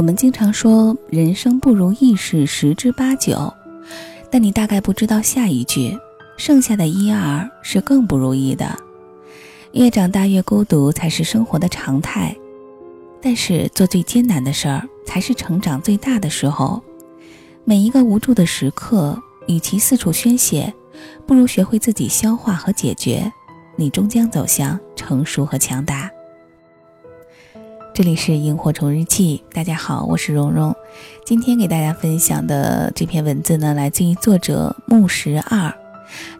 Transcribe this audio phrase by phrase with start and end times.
[0.00, 3.52] 我们经常说人生不如意事十之八九，
[4.30, 5.94] 但你大概不知道下一句，
[6.38, 8.74] 剩下的一二是更不如意的。
[9.72, 12.34] 越长大越孤独才是生活的常态，
[13.20, 16.82] 但是做最艰难的事儿才是成长最大的时候。
[17.66, 20.72] 每一个无助的时刻，与其四处宣泄，
[21.26, 23.30] 不如学会自己消化和解决，
[23.76, 26.09] 你终将走向成熟和强大。
[28.00, 30.74] 这里是萤火虫日记，大家好，我是蓉蓉。
[31.22, 35.70] 今天给大家分享的这篇文字呢，来自于作者木十二。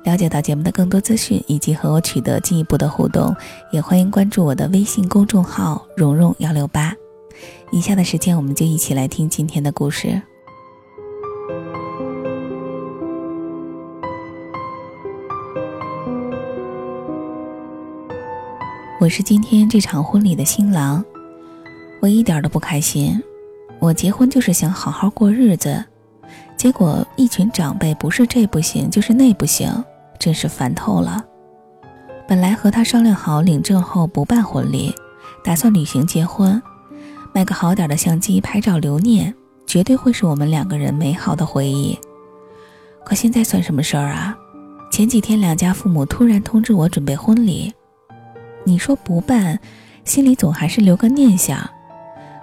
[0.03, 3.37] 了解到节目的更多资讯以及和我取得进一步的互动，
[3.71, 6.95] 也欢迎关注我的微信公众号“蓉蓉幺六八”。
[7.71, 10.23] 以下的时间，我们就一起来听今天的故事。
[18.99, 21.05] 我是今天这场婚礼的新郎。
[22.01, 23.23] 我一点都不开心，
[23.79, 25.85] 我结婚就是想好好过日子，
[26.57, 29.71] 结果一群长辈不是这不行就是那不行，
[30.19, 31.24] 真是烦透了。
[32.27, 34.95] 本来和他商量好领证后不办婚礼，
[35.45, 36.63] 打算旅行结婚，
[37.35, 39.35] 买个好点的相机拍照留念，
[39.67, 41.99] 绝对会是我们两个人美好的回忆。
[43.05, 44.37] 可现在算什么事儿啊？
[44.91, 47.73] 前几天两家父母突然通知我准备婚礼，
[48.65, 49.59] 你说不办，
[50.05, 51.69] 心里总还是留个念想。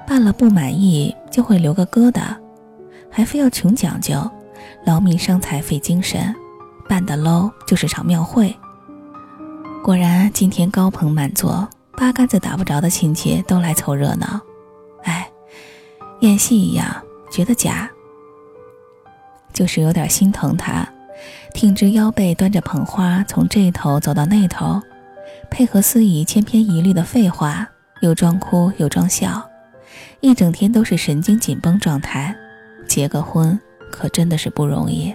[0.08, 2.34] 办了不满意就会留个疙瘩，
[3.12, 4.16] 还非要穷讲究，
[4.86, 6.34] 劳民伤财费精神，
[6.88, 8.56] 办的 low 就是场庙会。
[9.84, 14.40] 果然今天高朋满座，八竿子打不着的亲戚都来凑热闹，
[15.04, 15.30] 哎，
[16.22, 16.88] 演戏一样，
[17.30, 17.90] 觉得假。
[19.52, 20.88] 就是有点心疼他，
[21.54, 24.82] 挺直腰背端着捧花从这头走到那头，
[25.52, 27.68] 配合司仪千篇一律的废话，
[28.02, 29.47] 又装哭又装笑。
[30.20, 32.36] 一整天都是神经紧绷状态，
[32.88, 33.60] 结个婚
[33.92, 35.14] 可真的是不容易。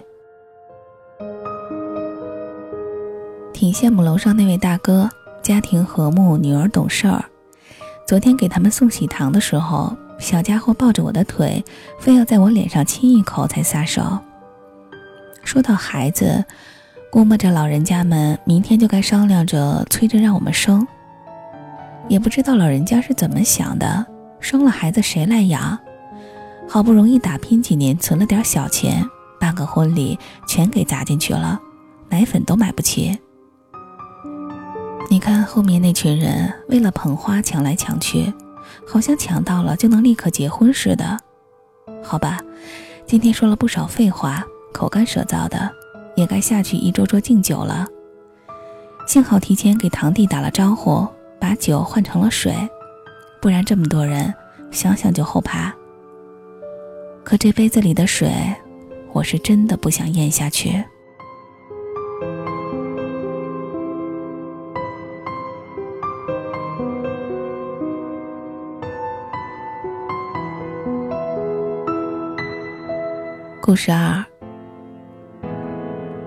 [3.53, 5.09] 挺羡慕楼上那位大哥，
[5.43, 7.25] 家庭和睦，女儿懂事儿。
[8.07, 11.65] 昨天给他们送喜糖的时候，小家伙抱着我的腿，
[11.99, 14.19] 非要在我脸上亲一口才撒手。
[15.45, 16.45] 说到孩子，
[17.11, 20.87] 估摸着老人家们明天就该商量着催着让我们生，
[22.09, 24.07] 也不知道老人家是怎么想的。
[24.43, 25.79] 生了孩子谁来养？
[26.69, 29.09] 好不容易打拼几年存了点小钱，
[29.39, 31.61] 办个婚礼全给砸进去了，
[32.09, 33.19] 奶粉都买不起。
[35.09, 38.33] 你看后面那群人为了捧花抢来抢去，
[38.87, 41.19] 好像抢到了就能立刻结婚似的。
[42.03, 42.41] 好吧，
[43.07, 45.71] 今天说了不少废话，口干舌燥的，
[46.17, 47.87] 也该下去一桌桌敬酒了。
[49.07, 51.07] 幸好提前给堂弟打了招呼，
[51.39, 52.55] 把酒换成了水。
[53.43, 54.33] 不然这么多人，
[54.71, 55.75] 想想就后怕。
[57.25, 58.33] 可这杯子里的水，
[59.13, 60.81] 我是真的不想咽下去。
[73.61, 74.25] 故事二，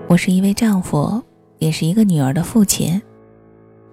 [0.06, 1.22] 我是一位丈夫，
[1.60, 3.00] 也是一个女儿的父亲。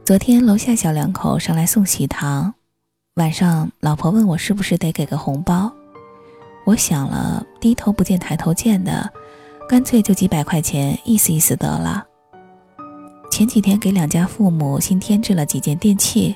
[0.03, 2.53] 昨天楼下小两口上来送喜糖。
[3.15, 5.71] 晚上，老婆问我是不是得给个红包，
[6.65, 9.07] 我想了，低头不见抬头见的，
[9.69, 12.03] 干脆就几百块钱，意思意思得了。
[13.29, 16.35] 前几天给两家父母新添置了几件电器，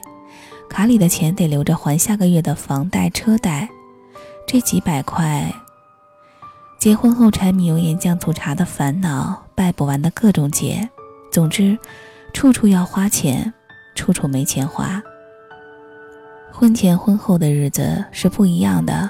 [0.70, 3.68] 卡里的钱得留着还下个月的房贷车贷，
[4.46, 5.52] 这几百块。
[6.78, 10.88] 结婚后柴米油盐酱醋茶的烦恼，拜不完的各种节，
[11.32, 11.76] 总之，
[12.34, 13.52] 处处要花钱，
[13.96, 15.02] 处处没钱花。
[16.52, 19.10] 婚前婚后的日子是不一样的，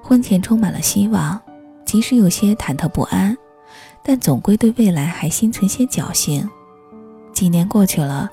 [0.00, 1.40] 婚前充满了希望，
[1.84, 3.36] 即使有些忐忑不安，
[4.02, 6.48] 但总归对未来还心存些侥幸。
[7.32, 8.30] 几年过去了，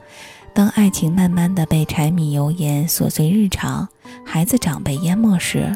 [0.53, 3.87] 当爱情慢慢的被柴米油盐、琐碎日常、
[4.23, 5.75] 孩子长辈淹没时，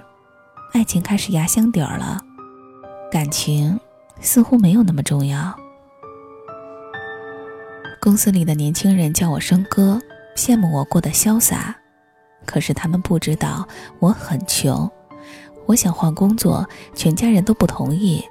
[0.73, 2.19] 爱情开始压箱底儿了，
[3.11, 3.79] 感情
[4.19, 5.55] 似乎没有那么重要。
[7.99, 9.99] 公司里的年轻人叫我生哥，
[10.35, 11.75] 羡慕我过得潇洒。
[12.53, 13.67] 可是他们不知道
[13.97, 14.87] 我很穷，
[15.65, 18.23] 我想换工作，全家人都不同意。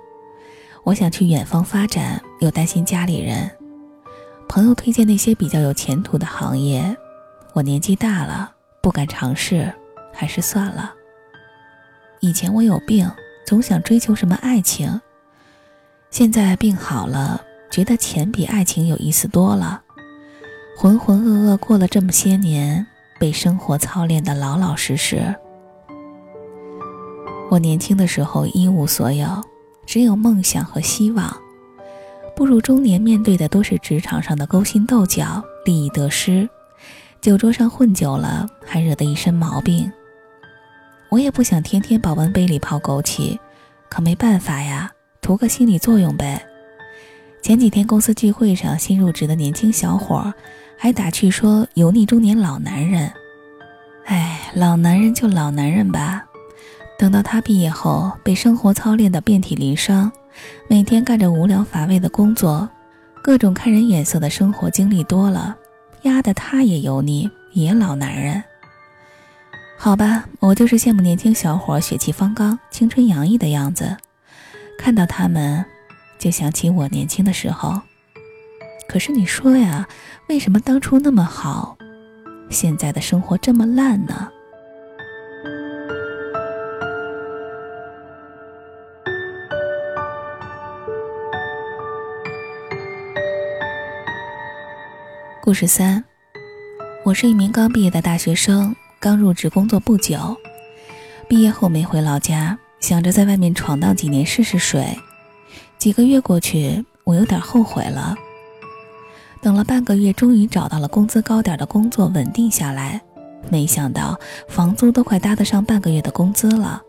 [0.85, 3.51] 我想去远方发展，又担心家里人。
[4.49, 6.97] 朋友推荐那些比较有前途的行业，
[7.53, 9.75] 我年纪大了，不敢尝试，
[10.13, 10.95] 还是算了。
[12.21, 13.11] 以前我有病，
[13.45, 15.01] 总想追求什么爱情，
[16.11, 17.43] 现在病好了，
[17.73, 19.83] 觉得钱比爱情有意思多了。
[20.79, 22.87] 浑浑噩噩过了这么些年。
[23.23, 25.33] 被生活操练的老老实实。
[27.53, 29.29] 我年轻的时候一无所有，
[29.87, 31.33] 只有梦想和希望。
[32.35, 36.51] 步入中年，面对的都是职场上的勾心斗角、利益得失。
[37.21, 39.89] 酒桌上混久了，还惹得一身毛病。
[41.09, 43.39] 我也不想天天保温杯里泡枸杞，
[43.89, 44.91] 可没办法呀，
[45.21, 46.45] 图个心理作用呗。
[47.41, 50.35] 前几天公司聚会上，新入职的年轻小伙
[50.83, 53.09] 还打趣说：“油腻中年老男人。”
[54.07, 56.25] 哎，老男人就老男人吧。
[56.99, 60.11] 等到他毕业后，被生活操练得遍体鳞伤，
[60.69, 62.69] 每天干着无聊乏味的工作，
[63.23, 65.55] 各种看人眼色的生活经历多了，
[66.03, 68.43] 压得他也油腻，也老男人。
[69.79, 73.97] 好吧，我就是羡慕年轻小伙血气方刚、青春洋溢的样子，
[74.77, 75.65] 看到他们，
[76.19, 77.81] 就想起我年轻的时候。
[78.93, 79.89] 可是你说呀，
[80.29, 81.79] 为什么当初那么好，
[82.51, 84.29] 现在的生活这么烂呢？
[95.41, 96.05] 故事三，
[97.03, 98.77] 我是一名刚毕业的大学生。
[99.01, 100.37] 刚入职工作不久，
[101.27, 104.99] 毕业后没回老家，想着在外面闯荡几年试试水。
[105.79, 108.15] 几个月过去，我有点后悔了。
[109.43, 113.01] 等了半个月，终于找到了工资高点的工作，稳定下来。
[113.51, 114.17] 没想到
[114.47, 116.81] 房租都快搭得上半个月的工资了。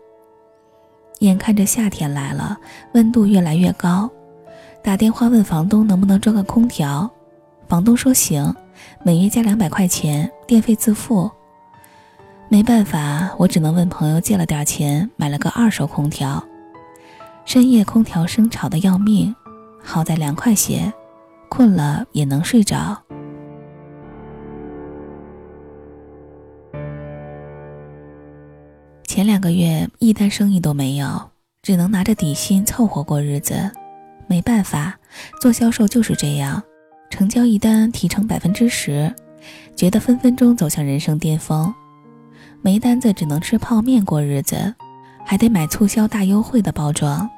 [1.18, 2.56] 眼看着夏天来了，
[2.92, 4.08] 温度越来越高，
[4.84, 7.10] 打电话问房东能不能装个空调，
[7.66, 8.54] 房东说行，
[9.02, 11.28] 每月加两百块钱，电费自付。
[12.48, 16.44] 没办法，我只能问朋友借了点钱，买了个二手空调。
[17.44, 19.34] 深夜空调声吵得要命，
[19.82, 20.92] 好在凉快些，
[21.48, 23.00] 困了也能睡着。
[29.06, 31.30] 前两个月一单生意都没有，
[31.62, 33.70] 只能拿着底薪凑合过日子。
[34.26, 34.98] 没办法，
[35.40, 36.60] 做销售就是这样，
[37.10, 39.14] 成交一单提成百分之十，
[39.76, 41.72] 觉得分分钟走向人生巅峰。
[42.60, 44.74] 没单子，只能吃泡面过日子，
[45.24, 47.28] 还得买促销大优惠的包装。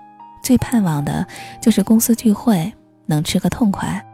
[0.43, 1.27] 最盼望的
[1.61, 2.73] 就是公司聚会，
[3.07, 4.05] 能吃个痛快。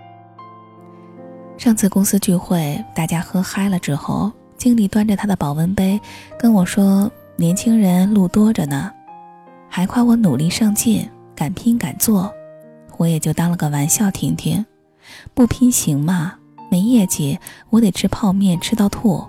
[1.58, 6.00] 上次公司聚会，大家喝嗨了之后，经理端着他的保温杯
[6.38, 8.92] 跟我说：“年轻人路多着呢。”
[9.68, 12.32] 还夸我努力上进，敢拼敢做。
[12.98, 14.64] 我也就当了个玩笑听听，
[15.34, 16.34] 不拼行吗？
[16.70, 17.38] 没业绩，
[17.70, 19.24] 我得吃泡面吃到吐。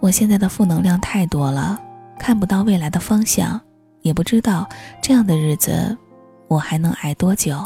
[0.00, 1.80] 我现在的负能量太多了，
[2.18, 3.60] 看不到未来的方向，
[4.02, 4.68] 也不知道
[5.02, 5.96] 这样的日子
[6.48, 7.58] 我还能挨多久。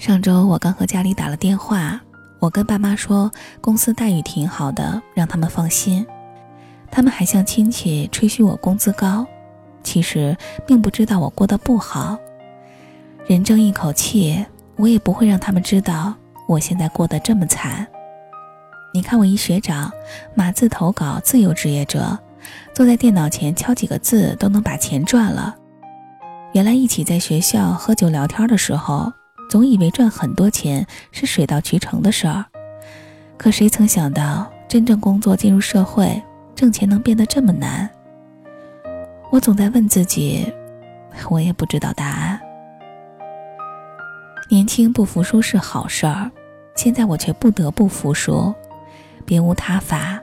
[0.00, 2.00] 上周我刚和家里打了电话，
[2.38, 3.30] 我跟爸妈说
[3.60, 6.06] 公司待遇挺好的，让他们放心。
[6.90, 9.26] 他们还向亲戚吹嘘我工资高，
[9.82, 10.34] 其实
[10.66, 12.18] 并不知道我过得不好。
[13.26, 14.42] 人争一口气，
[14.76, 16.14] 我也不会让他们知道
[16.48, 17.86] 我现在过得这么惨。
[18.94, 19.92] 你看我一学长，
[20.34, 22.18] 码字投稿，自由职业者，
[22.72, 25.54] 坐在电脑前敲几个字都能把钱赚了。
[26.54, 29.12] 原来一起在学校喝酒聊天的时候，
[29.50, 32.44] 总以为赚很多钱是水到渠成的事儿，
[33.36, 36.22] 可谁曾想到真正工作进入社会，
[36.54, 37.90] 挣钱能变得这么难？
[39.28, 40.46] 我总在问自己，
[41.28, 42.40] 我也不知道答案。
[44.48, 46.30] 年轻不服输是好事儿，
[46.76, 48.54] 现在我却不得不服输。
[49.26, 50.22] 别无他法，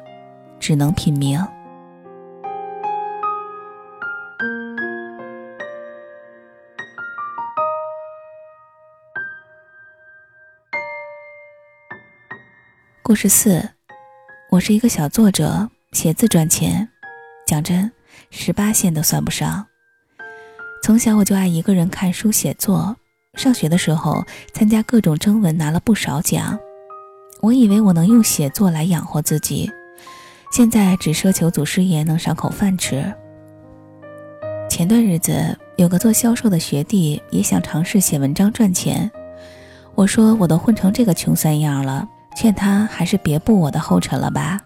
[0.58, 1.46] 只能拼命。
[13.08, 13.64] 故事四，
[14.50, 16.90] 我是一个小作者，写字赚钱。
[17.48, 17.90] 讲真，
[18.32, 19.66] 十八线都算不上。
[20.84, 22.94] 从小我就爱一个人看书写作，
[23.36, 26.60] 上学的时候参加各种征文，拿了不少奖。
[27.40, 29.72] 我以为我能用写作来养活自己，
[30.52, 33.16] 现在只奢求祖师爷能赏口饭吃。
[34.70, 39.10] 前段日子有个做销售的学弟也想尝试写文章赚钱，
[39.96, 42.06] 我说我都混成这个穷酸样了，
[42.38, 44.62] 劝他还是别步我的后尘了吧。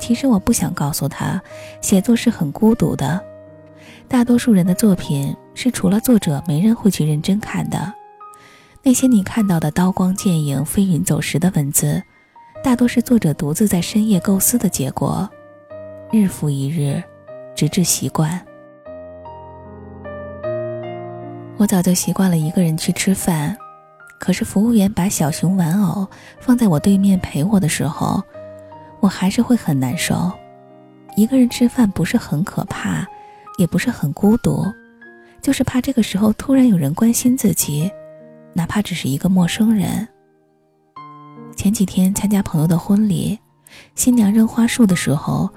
[0.00, 1.40] 其实我不想告诉他，
[1.80, 3.24] 写作是很孤独的，
[4.08, 7.94] 大多数人的作品是除了作者没人会去认真看的。
[8.82, 12.02] 那些你看到的刀光剑影、飞云走石的文字，
[12.64, 15.30] 大多是作者独自在深夜构思的结果，
[16.10, 17.00] 日复一日，
[17.54, 18.44] 直至习惯。
[21.58, 23.56] 我早就习惯了一个人去吃饭，
[24.22, 26.06] 可是服务员把小熊玩偶
[26.38, 28.22] 放在我对面陪我的时候，
[29.00, 30.30] 我还是会很难受。
[31.16, 33.04] 一个人吃饭不是很可怕，
[33.58, 34.64] 也不是很孤独，
[35.40, 37.90] 就是怕这个时候突然有人关心自己，
[38.54, 40.06] 哪怕只是一个陌生人。
[41.56, 43.36] 前几天参加朋友的婚礼，
[43.96, 45.50] 新娘扔花束的时候，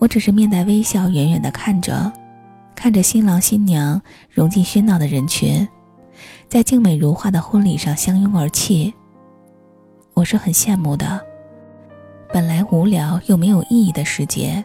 [0.00, 2.12] 我只是面带微笑，远远的看着，
[2.74, 5.66] 看着新郎新娘融进喧闹的人群，
[6.48, 8.92] 在静美如画的婚礼上相拥而泣。
[10.14, 11.24] 我是很羡慕的，
[12.32, 14.64] 本来无聊又没有意义的时节，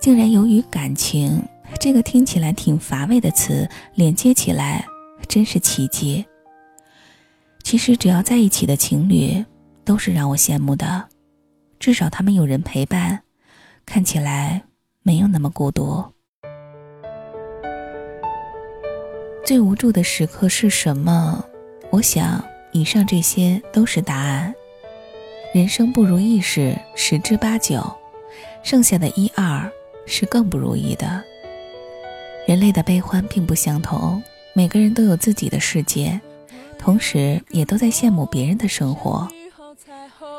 [0.00, 1.42] 竟然由于感情
[1.80, 4.86] 这个听起来挺乏味的词连接起来，
[5.28, 6.24] 真是奇迹。
[7.62, 9.44] 其实只要在一起的情侣。
[9.86, 11.08] 都是让我羡慕的，
[11.78, 13.22] 至少他们有人陪伴，
[13.86, 14.64] 看起来
[15.04, 16.15] 没有那么孤独。
[19.46, 21.44] 最无助的时刻是什么？
[21.90, 24.52] 我想，以上这些都是答案。
[25.54, 27.80] 人生不如意事十之八九，
[28.64, 29.70] 剩下的一二
[30.04, 31.22] 是更不如意的。
[32.48, 34.20] 人类的悲欢并不相同，
[34.52, 36.20] 每个人都有自己的世界，
[36.76, 39.28] 同时也都在羡慕别人的生活。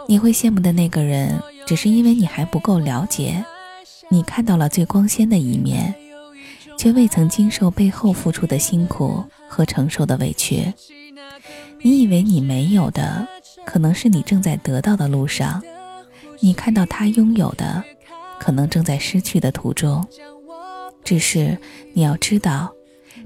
[0.06, 3.42] 你会羡慕的那个人，只是因为你还不够了解，
[4.10, 5.96] 你看到了最光鲜的一面，
[6.78, 10.72] 却未曾经受背后付出的辛苦和承受的委屈。
[11.82, 13.28] 你以为你没有的，
[13.66, 15.62] 可能是你正在得到的路上；
[16.40, 17.84] 你看到他拥有的，
[18.40, 20.06] 可能正在失去的途中。
[21.04, 21.58] 只是
[21.94, 22.72] 你要知道，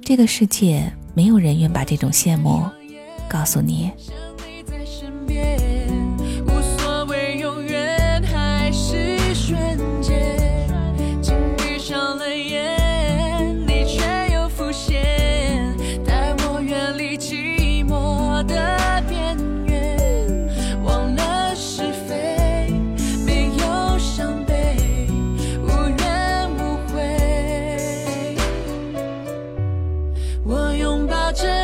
[0.03, 2.63] 这个世界没有人愿把这种羡慕
[3.29, 3.91] 告诉你。
[31.31, 31.60] 我真。